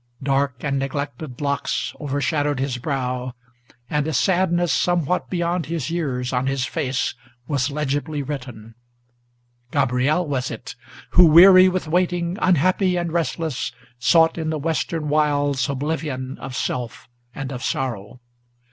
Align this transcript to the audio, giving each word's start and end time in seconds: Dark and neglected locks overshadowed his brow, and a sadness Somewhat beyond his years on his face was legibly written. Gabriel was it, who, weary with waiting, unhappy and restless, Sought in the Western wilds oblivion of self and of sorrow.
Dark 0.23 0.63
and 0.63 0.79
neglected 0.79 1.39
locks 1.41 1.93
overshadowed 2.01 2.59
his 2.59 2.79
brow, 2.79 3.35
and 3.87 4.07
a 4.07 4.13
sadness 4.13 4.73
Somewhat 4.73 5.29
beyond 5.29 5.67
his 5.67 5.91
years 5.91 6.33
on 6.33 6.47
his 6.47 6.65
face 6.65 7.13
was 7.47 7.69
legibly 7.69 8.23
written. 8.23 8.73
Gabriel 9.69 10.25
was 10.25 10.49
it, 10.49 10.73
who, 11.11 11.27
weary 11.27 11.69
with 11.69 11.87
waiting, 11.87 12.35
unhappy 12.41 12.97
and 12.97 13.11
restless, 13.11 13.71
Sought 13.99 14.39
in 14.39 14.49
the 14.49 14.57
Western 14.57 15.07
wilds 15.07 15.69
oblivion 15.69 16.39
of 16.39 16.55
self 16.55 17.07
and 17.35 17.51
of 17.51 17.63
sorrow. 17.63 18.19